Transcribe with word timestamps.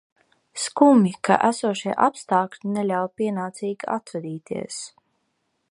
Skumji, 0.61 1.11
ka 1.29 1.37
esošie 1.49 1.93
apstākļi 2.07 2.73
neļāva 2.79 3.13
pienācīgi 3.21 3.91
atvadīties. 3.99 4.81